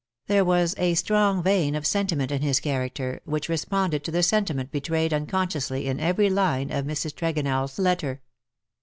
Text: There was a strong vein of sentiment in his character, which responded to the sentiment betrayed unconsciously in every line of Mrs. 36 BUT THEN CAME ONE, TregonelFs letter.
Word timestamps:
There 0.25 0.43
was 0.43 0.73
a 0.79 0.95
strong 0.95 1.43
vein 1.43 1.75
of 1.75 1.85
sentiment 1.85 2.31
in 2.31 2.41
his 2.41 2.59
character, 2.59 3.19
which 3.23 3.47
responded 3.47 4.03
to 4.05 4.09
the 4.11 4.23
sentiment 4.23 4.71
betrayed 4.71 5.13
unconsciously 5.13 5.85
in 5.85 5.99
every 5.99 6.27
line 6.31 6.71
of 6.71 6.85
Mrs. 6.85 7.13
36 7.13 7.13
BUT 7.21 7.35
THEN 7.35 7.35
CAME 7.35 7.45
ONE, 7.53 7.61
TregonelFs 7.67 7.77
letter. 7.79 8.21